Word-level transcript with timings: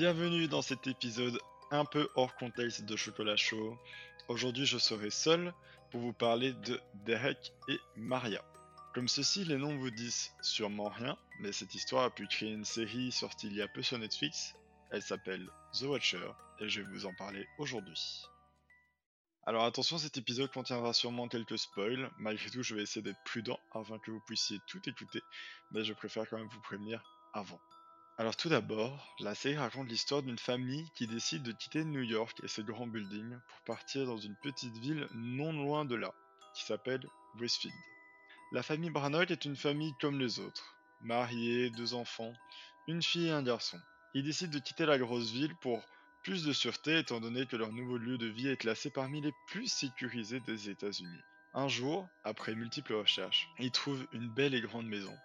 Bienvenue 0.00 0.48
dans 0.48 0.62
cet 0.62 0.86
épisode 0.86 1.38
un 1.70 1.84
peu 1.84 2.08
hors 2.14 2.34
contexte 2.36 2.86
de 2.86 2.96
Chocolat 2.96 3.36
Chaud. 3.36 3.76
Aujourd'hui, 4.28 4.64
je 4.64 4.78
serai 4.78 5.10
seul 5.10 5.52
pour 5.90 6.00
vous 6.00 6.14
parler 6.14 6.54
de 6.54 6.80
Derek 7.04 7.52
et 7.68 7.78
Maria. 7.96 8.42
Comme 8.94 9.08
ceci, 9.08 9.44
les 9.44 9.58
noms 9.58 9.76
vous 9.76 9.90
disent 9.90 10.30
sûrement 10.40 10.88
rien, 10.88 11.18
mais 11.40 11.52
cette 11.52 11.74
histoire 11.74 12.04
a 12.04 12.10
pu 12.10 12.26
créer 12.28 12.50
une 12.50 12.64
série 12.64 13.12
sortie 13.12 13.48
il 13.48 13.56
y 13.56 13.60
a 13.60 13.68
peu 13.68 13.82
sur 13.82 13.98
Netflix. 13.98 14.54
Elle 14.90 15.02
s'appelle 15.02 15.46
The 15.78 15.82
Watcher 15.82 16.30
et 16.60 16.70
je 16.70 16.80
vais 16.80 16.90
vous 16.90 17.04
en 17.04 17.12
parler 17.12 17.46
aujourd'hui. 17.58 18.22
Alors 19.44 19.64
attention, 19.64 19.98
cet 19.98 20.16
épisode 20.16 20.50
contiendra 20.50 20.94
sûrement 20.94 21.28
quelques 21.28 21.58
spoils. 21.58 22.10
Malgré 22.16 22.48
tout, 22.48 22.62
je 22.62 22.74
vais 22.74 22.84
essayer 22.84 23.02
d'être 23.02 23.22
prudent 23.26 23.60
afin 23.72 23.98
que 23.98 24.10
vous 24.10 24.20
puissiez 24.20 24.60
tout 24.66 24.80
écouter, 24.88 25.20
mais 25.72 25.84
je 25.84 25.92
préfère 25.92 26.26
quand 26.26 26.38
même 26.38 26.48
vous 26.48 26.62
prévenir 26.62 27.02
avant. 27.34 27.60
Alors 28.20 28.36
tout 28.36 28.50
d'abord, 28.50 29.16
la 29.20 29.34
série 29.34 29.56
raconte 29.56 29.88
l'histoire 29.88 30.22
d'une 30.22 30.38
famille 30.38 30.90
qui 30.94 31.06
décide 31.06 31.42
de 31.42 31.52
quitter 31.52 31.86
New 31.86 32.02
York 32.02 32.38
et 32.42 32.48
ses 32.48 32.62
grands 32.62 32.86
buildings 32.86 33.38
pour 33.48 33.60
partir 33.64 34.04
dans 34.04 34.18
une 34.18 34.36
petite 34.42 34.76
ville 34.76 35.08
non 35.14 35.54
loin 35.54 35.86
de 35.86 35.94
là, 35.94 36.12
qui 36.54 36.62
s'appelle 36.66 37.00
Westfield. 37.40 37.74
La 38.52 38.62
famille 38.62 38.90
Branagh 38.90 39.30
est 39.30 39.46
une 39.46 39.56
famille 39.56 39.94
comme 40.02 40.18
les 40.18 40.38
autres, 40.38 40.76
mariée, 41.00 41.70
deux 41.70 41.94
enfants, 41.94 42.34
une 42.88 43.02
fille 43.02 43.28
et 43.28 43.32
un 43.32 43.42
garçon. 43.42 43.80
Ils 44.12 44.24
décident 44.24 44.52
de 44.52 44.58
quitter 44.58 44.84
la 44.84 44.98
grosse 44.98 45.30
ville 45.30 45.56
pour 45.62 45.82
plus 46.22 46.44
de 46.44 46.52
sûreté 46.52 46.98
étant 46.98 47.20
donné 47.20 47.46
que 47.46 47.56
leur 47.56 47.72
nouveau 47.72 47.96
lieu 47.96 48.18
de 48.18 48.26
vie 48.26 48.48
est 48.48 48.58
classé 48.58 48.90
parmi 48.90 49.22
les 49.22 49.32
plus 49.46 49.68
sécurisés 49.68 50.40
des 50.40 50.68
États-Unis. 50.68 51.22
Un 51.54 51.68
jour, 51.68 52.06
après 52.24 52.54
multiples 52.54 52.96
recherches, 52.96 53.48
ils 53.58 53.70
trouvent 53.70 54.06
une 54.12 54.28
belle 54.28 54.54
et 54.54 54.60
grande 54.60 54.88
maison, 54.88 55.16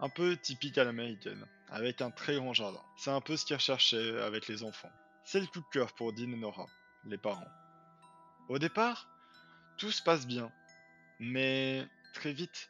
un 0.00 0.08
peu 0.08 0.36
typique 0.36 0.78
à 0.78 0.84
l'américaine, 0.84 1.46
avec 1.68 2.00
un 2.00 2.10
très 2.10 2.36
grand 2.36 2.54
jardin. 2.54 2.82
C'est 2.96 3.10
un 3.10 3.20
peu 3.20 3.36
ce 3.36 3.44
qu'ils 3.44 3.56
recherchaient 3.56 4.20
avec 4.22 4.48
les 4.48 4.62
enfants. 4.62 4.92
C'est 5.24 5.40
le 5.40 5.46
coup 5.46 5.60
de 5.60 5.66
cœur 5.72 5.92
pour 5.94 6.12
Dean 6.12 6.32
et 6.32 6.36
Nora, 6.36 6.66
les 7.04 7.18
parents. 7.18 7.50
Au 8.48 8.58
départ, 8.58 9.08
tout 9.76 9.90
se 9.90 10.02
passe 10.02 10.26
bien, 10.26 10.50
mais 11.18 11.86
très 12.14 12.32
vite, 12.32 12.68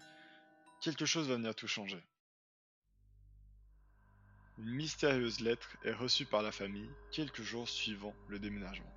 quelque 0.81 1.07
chose 1.07 1.29
va 1.29 1.37
venir 1.37 1.55
tout 1.55 1.69
changer. 1.69 2.03
Une 4.59 4.71
mystérieuse 4.71 5.41
lettre 5.41 5.77
est 5.85 5.93
reçue 5.93 6.27
par 6.27 6.43
la 6.43 6.51
famille 6.51 6.91
quelques 7.13 7.43
jours 7.43 7.69
suivant 7.69 8.15
le 8.29 8.41
déménagement. 8.41 8.93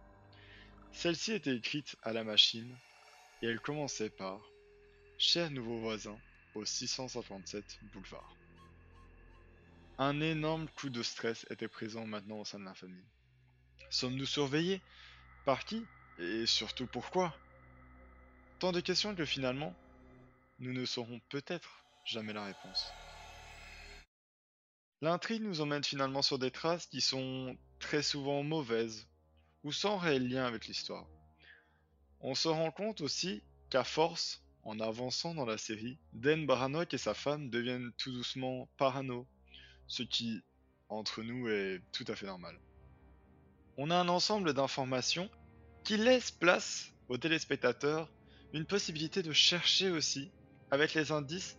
Celle-ci 0.91 1.33
était 1.33 1.55
écrite 1.55 1.95
à 2.01 2.13
la 2.13 2.23
machine 2.23 2.75
et 3.41 3.47
elle 3.47 3.59
commençait 3.59 4.09
par 4.09 4.41
Cher 5.19 5.51
nouveau 5.51 5.77
voisin, 5.77 6.17
au 6.55 6.65
657 6.65 7.79
boulevard. 7.93 8.35
Un 9.97 10.19
énorme 10.21 10.67
coup 10.69 10.89
de 10.89 11.03
stress 11.03 11.45
était 11.49 11.67
présent 11.67 12.05
maintenant 12.05 12.39
au 12.39 12.45
sein 12.45 12.59
de 12.59 12.65
la 12.65 12.73
famille. 12.73 13.05
Sommes-nous 13.89 14.25
surveillés? 14.25 14.81
Par 15.45 15.65
qui? 15.65 15.85
Et 16.17 16.45
surtout 16.45 16.87
pourquoi? 16.87 17.35
Tant 18.59 18.71
de 18.71 18.79
questions 18.79 19.15
que 19.15 19.25
finalement, 19.25 19.75
nous 20.59 20.73
ne 20.73 20.85
saurons 20.85 21.19
peut-être 21.29 21.83
jamais 22.05 22.33
la 22.33 22.45
réponse. 22.45 22.91
L'intrigue 25.01 25.41
nous 25.41 25.61
emmène 25.61 25.83
finalement 25.83 26.21
sur 26.21 26.37
des 26.37 26.51
traces 26.51 26.85
qui 26.85 27.01
sont 27.01 27.57
très 27.79 28.03
souvent 28.03 28.43
mauvaises 28.43 29.07
ou 29.63 29.71
sans 29.71 29.97
réel 29.97 30.29
lien 30.29 30.45
avec 30.45 30.67
l'histoire. 30.67 31.07
On 32.19 32.35
se 32.35 32.47
rend 32.47 32.71
compte 32.71 33.01
aussi 33.01 33.43
qu'à 33.71 33.83
force, 33.83 34.43
en 34.63 34.79
avançant 34.79 35.33
dans 35.33 35.45
la 35.45 35.57
série, 35.57 35.97
Dan 36.13 36.45
Baranok 36.45 36.93
et 36.93 36.97
sa 36.97 37.13
femme 37.13 37.49
deviennent 37.49 37.91
tout 37.97 38.11
doucement 38.11 38.69
parano, 38.77 39.27
ce 39.87 40.03
qui, 40.03 40.41
entre 40.89 41.23
nous, 41.23 41.47
est 41.47 41.81
tout 41.91 42.05
à 42.07 42.15
fait 42.15 42.27
normal. 42.27 42.59
On 43.77 43.89
a 43.89 43.95
un 43.95 44.09
ensemble 44.09 44.53
d'informations 44.53 45.29
qui 45.83 45.97
laissent 45.97 46.31
place 46.31 46.93
aux 47.09 47.17
téléspectateurs 47.17 48.11
une 48.53 48.65
possibilité 48.65 49.23
de 49.23 49.31
chercher 49.31 49.89
aussi, 49.89 50.31
avec 50.69 50.93
les 50.93 51.11
indices 51.11 51.57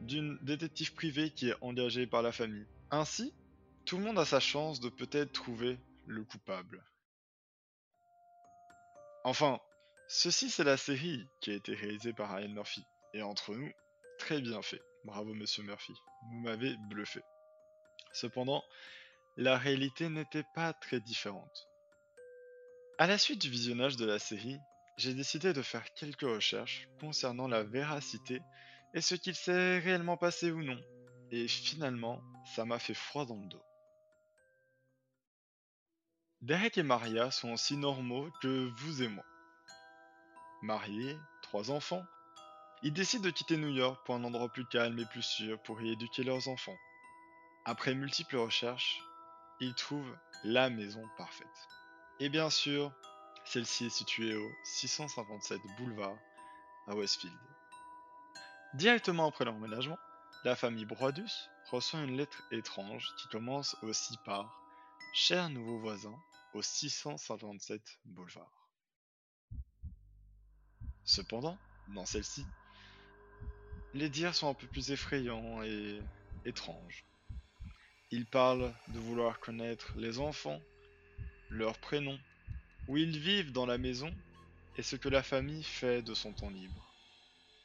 d'une 0.00 0.38
détective 0.42 0.94
privée 0.94 1.30
qui 1.30 1.48
est 1.48 1.56
engagée 1.62 2.06
par 2.06 2.22
la 2.22 2.32
famille. 2.32 2.66
Ainsi, 2.90 3.32
tout 3.84 3.96
le 3.96 4.04
monde 4.04 4.18
a 4.18 4.24
sa 4.24 4.40
chance 4.40 4.80
de 4.80 4.88
peut-être 4.88 5.32
trouver 5.32 5.78
le 6.06 6.24
coupable. 6.24 6.84
Enfin, 9.24 9.58
ceci 10.08 10.50
c'est 10.50 10.64
la 10.64 10.76
série 10.76 11.26
qui 11.40 11.50
a 11.50 11.54
été 11.54 11.74
réalisée 11.74 12.12
par 12.12 12.34
Ryan 12.34 12.48
Murphy. 12.48 12.84
Et 13.14 13.22
entre 13.22 13.54
nous, 13.54 13.70
très 14.18 14.40
bien 14.40 14.62
fait. 14.62 14.82
Bravo 15.04 15.34
monsieur 15.34 15.62
Murphy, 15.62 15.92
vous 16.30 16.40
m'avez 16.40 16.74
bluffé. 16.88 17.20
Cependant, 18.12 18.64
la 19.36 19.58
réalité 19.58 20.08
n'était 20.08 20.44
pas 20.54 20.72
très 20.72 21.00
différente. 21.00 21.68
À 22.98 23.06
la 23.06 23.18
suite 23.18 23.42
du 23.42 23.50
visionnage 23.50 23.96
de 23.96 24.06
la 24.06 24.18
série, 24.18 24.58
j'ai 24.96 25.14
décidé 25.14 25.52
de 25.52 25.62
faire 25.62 25.92
quelques 25.94 26.22
recherches 26.22 26.88
concernant 27.00 27.48
la 27.48 27.64
véracité 27.64 28.40
et 28.94 29.00
ce 29.00 29.16
qu'il 29.16 29.34
s'est 29.34 29.78
réellement 29.80 30.16
passé 30.16 30.52
ou 30.52 30.62
non. 30.62 30.80
Et 31.32 31.48
finalement, 31.48 32.22
ça 32.54 32.64
m'a 32.64 32.78
fait 32.78 32.94
froid 32.94 33.26
dans 33.26 33.40
le 33.40 33.48
dos. 33.48 33.64
Derek 36.42 36.78
et 36.78 36.82
Maria 36.82 37.30
sont 37.30 37.52
aussi 37.52 37.76
normaux 37.76 38.30
que 38.40 38.70
vous 38.76 39.02
et 39.02 39.08
moi. 39.08 39.24
Mariés, 40.64 41.20
trois 41.42 41.70
enfants, 41.70 42.06
ils 42.82 42.92
décident 42.92 43.24
de 43.24 43.30
quitter 43.30 43.58
New 43.58 43.68
York 43.68 44.00
pour 44.06 44.14
un 44.14 44.24
endroit 44.24 44.48
plus 44.48 44.64
calme 44.64 44.98
et 44.98 45.04
plus 45.04 45.22
sûr 45.22 45.62
pour 45.62 45.82
y 45.82 45.90
éduquer 45.90 46.24
leurs 46.24 46.48
enfants. 46.48 46.78
Après 47.66 47.94
multiples 47.94 48.38
recherches, 48.38 49.02
ils 49.60 49.74
trouvent 49.74 50.16
la 50.42 50.70
maison 50.70 51.06
parfaite. 51.18 51.68
Et 52.18 52.30
bien 52.30 52.48
sûr, 52.48 52.90
celle-ci 53.44 53.84
est 53.84 53.90
située 53.90 54.34
au 54.36 54.50
657 54.64 55.60
boulevard 55.76 56.16
à 56.86 56.94
Westfield. 56.94 57.36
Directement 58.72 59.28
après 59.28 59.44
l'emménagement, 59.44 59.98
la 60.44 60.56
famille 60.56 60.86
Broadus 60.86 61.50
reçoit 61.70 62.00
une 62.00 62.16
lettre 62.16 62.42
étrange 62.50 63.14
qui 63.18 63.28
commence 63.28 63.76
aussi 63.82 64.16
par 64.24 64.50
Cher 65.12 65.50
nouveau 65.50 65.78
voisin 65.78 66.18
au 66.54 66.62
657 66.62 67.82
boulevard. 68.06 68.63
Cependant, 71.04 71.58
dans 71.88 72.06
celle-ci, 72.06 72.44
les 73.92 74.08
dires 74.08 74.34
sont 74.34 74.48
un 74.48 74.54
peu 74.54 74.66
plus 74.66 74.90
effrayants 74.90 75.62
et 75.62 76.00
étranges. 76.44 77.04
Ils 78.10 78.26
parlent 78.26 78.72
de 78.88 78.98
vouloir 78.98 79.40
connaître 79.40 79.92
les 79.96 80.18
enfants, 80.18 80.60
leurs 81.50 81.78
prénoms, 81.78 82.18
où 82.88 82.96
ils 82.96 83.18
vivent 83.18 83.52
dans 83.52 83.66
la 83.66 83.78
maison 83.78 84.12
et 84.76 84.82
ce 84.82 84.96
que 84.96 85.08
la 85.08 85.22
famille 85.22 85.62
fait 85.62 86.02
de 86.02 86.14
son 86.14 86.32
temps 86.32 86.50
libre. 86.50 86.92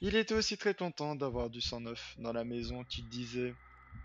Il 0.01 0.15
était 0.15 0.35
aussi 0.35 0.57
très 0.57 0.73
content 0.73 1.15
d'avoir 1.15 1.49
du 1.49 1.61
sang 1.61 1.81
neuf 1.81 2.15
dans 2.19 2.31
la 2.31 2.45
maison 2.45 2.83
qu'il 2.83 3.09
disait 3.09 3.53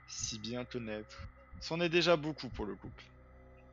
si 0.09 0.39
bien 0.39 0.65
connaître. 0.65 1.29
C'en 1.61 1.81
est 1.81 1.89
déjà 1.89 2.17
beaucoup 2.17 2.49
pour 2.49 2.67
le 2.67 2.75
couple. 2.75 3.05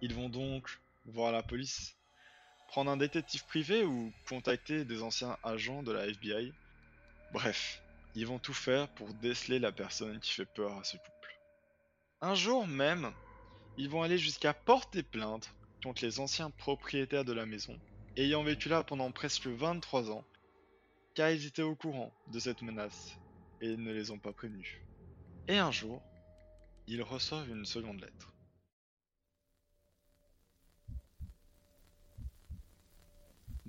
Ils 0.02 0.14
vont 0.14 0.30
donc 0.30 0.80
voir 1.06 1.32
la 1.32 1.44
police, 1.44 1.96
prendre 2.72 2.90
un 2.90 2.96
détective 2.96 3.46
privé 3.48 3.84
ou 3.84 4.14
contacter 4.30 4.86
des 4.86 5.04
anciens 5.04 5.38
agents 5.44 5.84
de 5.84 5.92
la 5.92 6.08
FBI. 6.08 6.54
Bref, 7.34 7.82
ils 8.16 8.26
vont 8.26 8.40
tout 8.40 8.54
faire 8.54 8.88
pour 8.88 9.14
déceler 9.16 9.60
la 9.60 9.74
personne 9.74 10.22
qui 10.22 10.32
fait 10.32 10.46
peur 10.46 10.78
à 10.78 10.84
ce 10.86 10.96
couple. 10.96 11.38
Un 12.22 12.34
jour 12.34 12.66
même, 12.68 13.12
ils 13.78 13.90
vont 13.90 14.04
aller 14.04 14.18
jusqu'à 14.18 14.54
porter 14.54 15.04
plainte 15.04 15.54
contre 15.84 16.06
les 16.06 16.22
anciens 16.22 16.50
propriétaires 16.50 17.26
de 17.26 17.34
la 17.34 17.46
maison, 17.46 17.78
ayant 18.16 18.42
vécu 18.42 18.70
là 18.70 18.86
pendant 18.86 19.12
presque 19.12 19.48
23 19.48 20.10
ans, 20.10 20.24
car 21.14 21.30
ils 21.30 21.46
étaient 21.46 21.62
au 21.64 21.76
courant 21.76 22.14
de 22.28 22.40
cette 22.40 22.62
menace 22.62 23.18
et 23.60 23.76
ne 23.76 23.92
les 23.92 24.12
ont 24.12 24.20
pas 24.20 24.32
prévenus. 24.32 24.78
Et 25.50 25.58
un 25.58 25.72
jour, 25.72 26.02
ils 26.88 27.04
reçoivent 27.04 27.50
une 27.50 27.66
seconde 27.66 28.00
lettre. 28.00 28.34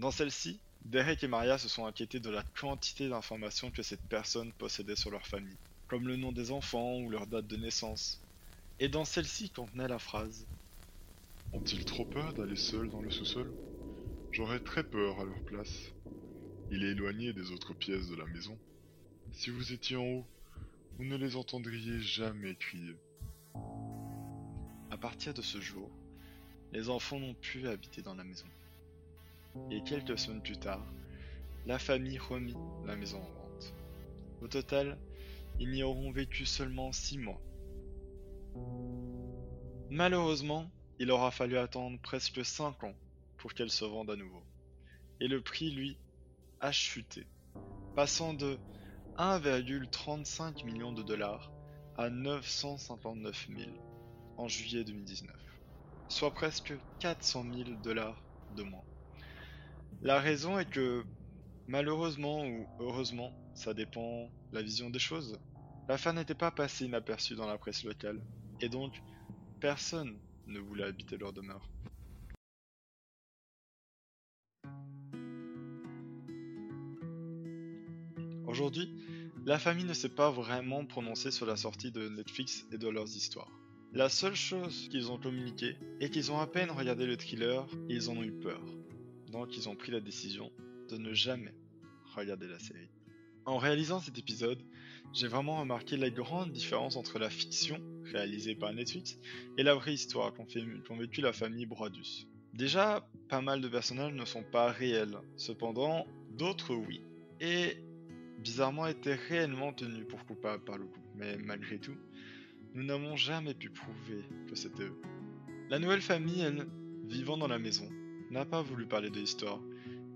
Dans 0.02 0.10
celle-ci, 0.10 0.60
Derek 0.84 1.22
et 1.22 1.28
Maria 1.28 1.58
se 1.58 1.68
sont 1.68 1.86
inquiétés 1.86 2.18
de 2.18 2.28
la 2.28 2.42
quantité 2.60 3.08
d'informations 3.08 3.70
que 3.70 3.84
cette 3.84 4.02
personne 4.08 4.52
possédait 4.54 4.96
sur 4.96 5.12
leur 5.12 5.28
famille, 5.28 5.56
comme 5.86 6.08
le 6.08 6.16
nom 6.16 6.32
des 6.32 6.50
enfants 6.50 6.96
ou 6.96 7.08
leur 7.08 7.28
date 7.28 7.46
de 7.46 7.56
naissance. 7.56 8.20
Et 8.80 8.88
dans 8.88 9.04
celle-ci 9.04 9.50
contenait 9.50 9.86
la 9.86 10.00
phrase 10.00 10.44
Ont-ils 11.52 11.84
trop 11.84 12.04
peur 12.04 12.34
d'aller 12.34 12.56
seuls 12.56 12.90
dans 12.90 13.00
le 13.00 13.12
sous-sol? 13.12 13.48
J'aurais 14.32 14.58
très 14.58 14.82
peur 14.82 15.20
à 15.20 15.24
leur 15.24 15.40
place. 15.42 15.92
Il 16.72 16.82
est 16.82 16.90
éloigné 16.90 17.32
des 17.32 17.52
autres 17.52 17.72
pièces 17.72 18.08
de 18.08 18.16
la 18.16 18.26
maison. 18.26 18.58
Si 19.30 19.50
vous 19.50 19.72
étiez 19.72 19.94
en 19.94 20.04
haut, 20.04 20.26
vous 20.98 21.04
ne 21.04 21.16
les 21.16 21.36
entendriez 21.36 22.00
jamais 22.00 22.56
crier. 22.56 22.96
À 24.90 24.98
partir 25.00 25.32
de 25.32 25.42
ce 25.42 25.60
jour, 25.60 25.88
les 26.72 26.88
enfants 26.88 27.20
n'ont 27.20 27.34
plus 27.34 27.68
habité 27.68 28.02
dans 28.02 28.16
la 28.16 28.24
maison. 28.24 28.48
Et 29.70 29.82
quelques 29.82 30.18
semaines 30.18 30.42
plus 30.42 30.58
tard, 30.58 30.84
la 31.66 31.78
famille 31.78 32.18
remit 32.18 32.56
la 32.84 32.96
maison 32.96 33.18
en 33.18 33.32
vente. 33.32 33.74
Au 34.40 34.48
total, 34.48 34.98
ils 35.60 35.70
n'y 35.70 35.82
auront 35.82 36.10
vécu 36.10 36.46
seulement 36.46 36.92
six 36.92 37.18
mois. 37.18 37.40
Malheureusement, 39.90 40.70
il 40.98 41.10
aura 41.10 41.30
fallu 41.30 41.58
attendre 41.58 41.98
presque 42.00 42.44
5 42.44 42.84
ans 42.84 42.94
pour 43.38 43.54
qu'elle 43.54 43.70
se 43.70 43.84
vende 43.84 44.10
à 44.10 44.16
nouveau. 44.16 44.42
Et 45.20 45.28
le 45.28 45.40
prix, 45.40 45.70
lui, 45.70 45.98
a 46.60 46.72
chuté, 46.72 47.26
passant 47.94 48.34
de 48.34 48.58
1,35 49.18 50.64
million 50.64 50.92
de 50.92 51.02
dollars 51.02 51.52
à 51.96 52.08
959 52.08 53.48
000 53.56 53.70
en 54.38 54.48
juillet 54.48 54.84
2019, 54.84 55.36
soit 56.08 56.32
presque 56.32 56.72
400 57.00 57.44
000 57.52 57.70
dollars 57.82 58.22
de 58.56 58.62
moins. 58.62 58.84
La 60.04 60.18
raison 60.18 60.58
est 60.58 60.68
que, 60.68 61.04
malheureusement 61.68 62.44
ou 62.44 62.66
heureusement, 62.80 63.32
ça 63.54 63.72
dépend 63.72 64.28
la 64.50 64.60
vision 64.60 64.90
des 64.90 64.98
choses, 64.98 65.38
l'affaire 65.88 66.12
n'était 66.12 66.34
pas 66.34 66.50
passée 66.50 66.86
inaperçue 66.86 67.36
dans 67.36 67.46
la 67.46 67.56
presse 67.56 67.84
locale, 67.84 68.20
et 68.60 68.68
donc 68.68 69.00
personne 69.60 70.18
ne 70.48 70.58
voulait 70.58 70.82
habiter 70.82 71.16
leur 71.16 71.32
demeure. 71.32 71.70
Aujourd'hui, 78.48 78.92
la 79.46 79.60
famille 79.60 79.84
ne 79.84 79.94
s'est 79.94 80.08
pas 80.08 80.32
vraiment 80.32 80.84
prononcée 80.84 81.30
sur 81.30 81.46
la 81.46 81.56
sortie 81.56 81.92
de 81.92 82.08
Netflix 82.08 82.66
et 82.72 82.76
de 82.76 82.88
leurs 82.88 83.16
histoires. 83.16 83.52
La 83.92 84.08
seule 84.08 84.34
chose 84.34 84.88
qu'ils 84.90 85.12
ont 85.12 85.18
communiqué 85.18 85.76
est 86.00 86.10
qu'ils 86.10 86.32
ont 86.32 86.40
à 86.40 86.48
peine 86.48 86.72
regardé 86.72 87.06
le 87.06 87.16
thriller 87.16 87.68
et 87.88 87.94
ils 87.94 88.10
en 88.10 88.16
ont 88.16 88.24
eu 88.24 88.32
peur. 88.32 88.60
Donc 89.32 89.56
ils 89.56 89.68
ont 89.68 89.74
pris 89.74 89.90
la 89.90 90.00
décision 90.00 90.52
de 90.90 90.98
ne 90.98 91.14
jamais 91.14 91.54
regarder 92.14 92.46
la 92.46 92.58
série. 92.58 92.90
En 93.46 93.56
réalisant 93.56 93.98
cet 93.98 94.18
épisode, 94.18 94.62
j'ai 95.12 95.26
vraiment 95.26 95.58
remarqué 95.58 95.96
la 95.96 96.10
grande 96.10 96.52
différence 96.52 96.96
entre 96.96 97.18
la 97.18 97.30
fiction 97.30 97.80
réalisée 98.04 98.54
par 98.54 98.72
Netflix 98.72 99.18
et 99.58 99.62
la 99.62 99.74
vraie 99.74 99.94
histoire 99.94 100.32
qu'ont 100.34 100.46
vécu 100.96 101.20
la 101.22 101.32
famille 101.32 101.66
Broadus. 101.66 102.28
Déjà, 102.52 103.08
pas 103.28 103.40
mal 103.40 103.60
de 103.62 103.68
personnages 103.68 104.12
ne 104.12 104.24
sont 104.26 104.44
pas 104.44 104.70
réels, 104.70 105.16
cependant, 105.36 106.06
d'autres 106.36 106.74
oui. 106.74 107.02
Et 107.40 107.78
bizarrement 108.38 108.86
étaient 108.86 109.14
réellement 109.14 109.72
tenus 109.72 110.06
pour 110.06 110.24
coupables 110.26 110.62
par 110.62 110.76
le 110.76 110.84
couple, 110.84 111.00
mais 111.16 111.38
malgré 111.38 111.78
tout, 111.78 111.96
nous 112.74 112.84
n'avons 112.84 113.16
jamais 113.16 113.54
pu 113.54 113.70
prouver 113.70 114.24
que 114.48 114.54
c'était 114.54 114.84
eux. 114.84 115.00
La 115.70 115.78
nouvelle 115.78 116.02
famille, 116.02 116.42
elle, 116.42 116.66
vivant 117.06 117.38
dans 117.38 117.48
la 117.48 117.58
maison, 117.58 117.88
n'a 118.32 118.46
pas 118.46 118.62
voulu 118.62 118.86
parler 118.86 119.10
de 119.10 119.20
l'histoire 119.20 119.60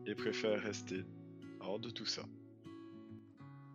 et 0.07 0.15
préfère 0.15 0.61
rester 0.63 1.05
hors 1.61 1.79
de 1.79 1.91
tout 1.91 2.07
ça. 2.07 2.25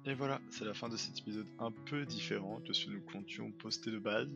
Et 0.05 0.15
voilà, 0.15 0.41
c'est 0.49 0.65
la 0.65 0.73
fin 0.73 0.89
de 0.89 0.97
cet 0.97 1.19
épisode 1.19 1.45
un 1.59 1.71
peu 1.71 2.05
différent 2.07 2.59
de 2.65 2.73
ce 2.73 2.87
que 2.87 2.91
nous 2.91 3.01
comptions 3.01 3.51
poster 3.51 3.91
de 3.91 3.99
base. 3.99 4.29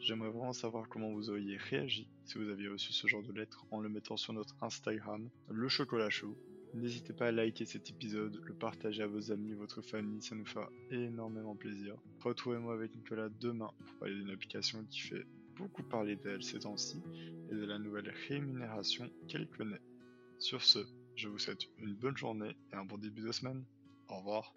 J'aimerais 0.00 0.30
vraiment 0.30 0.52
savoir 0.52 0.88
comment 0.88 1.12
vous 1.12 1.30
auriez 1.30 1.56
réagi 1.56 2.08
si 2.24 2.36
vous 2.36 2.50
aviez 2.50 2.68
reçu 2.68 2.92
ce 2.92 3.06
genre 3.06 3.22
de 3.22 3.32
lettre 3.32 3.64
en 3.70 3.80
le 3.80 3.88
mettant 3.88 4.16
sur 4.16 4.32
notre 4.32 4.56
Instagram, 4.60 5.28
le 5.48 5.68
chocolat 5.68 6.10
chaud, 6.10 6.36
N'hésitez 6.74 7.14
pas 7.14 7.28
à 7.28 7.32
liker 7.32 7.64
cet 7.64 7.88
épisode, 7.88 8.42
le 8.44 8.52
partager 8.52 9.02
à 9.02 9.06
vos 9.06 9.32
amis, 9.32 9.54
votre 9.54 9.80
famille, 9.80 10.20
ça 10.20 10.34
nous 10.34 10.44
fera 10.44 10.70
énormément 10.90 11.56
plaisir. 11.56 11.94
Retrouvez-moi 12.20 12.74
avec 12.74 12.94
Nicolas 12.94 13.30
demain 13.40 13.70
pour 13.86 13.94
parler 14.00 14.14
d'une 14.14 14.30
application 14.30 14.84
qui 14.90 15.00
fait 15.00 15.24
beaucoup 15.58 15.82
parler 15.82 16.16
d'elle 16.16 16.42
ces 16.42 16.60
temps-ci 16.60 17.02
et 17.50 17.54
de 17.54 17.64
la 17.64 17.78
nouvelle 17.78 18.12
rémunération 18.28 19.10
qu'elle 19.28 19.48
connaît. 19.48 19.80
Sur 20.38 20.62
ce, 20.62 20.78
je 21.16 21.28
vous 21.28 21.38
souhaite 21.38 21.66
une 21.78 21.94
bonne 21.94 22.16
journée 22.16 22.56
et 22.72 22.76
un 22.76 22.84
bon 22.84 22.96
début 22.96 23.22
de 23.22 23.32
semaine. 23.32 23.64
Au 24.08 24.18
revoir. 24.18 24.54